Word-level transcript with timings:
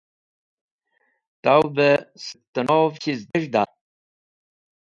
Tawẽ 1.43 1.71
bẽ 1.75 2.03
sẽktẽnov 2.23 2.93
chiz 3.01 3.19
dez̃hda? 3.29 3.63